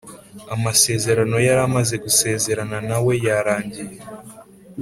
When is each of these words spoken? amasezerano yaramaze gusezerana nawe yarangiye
amasezerano 0.55 1.35
yaramaze 1.47 1.95
gusezerana 2.03 2.77
nawe 2.89 3.13
yarangiye 3.27 3.95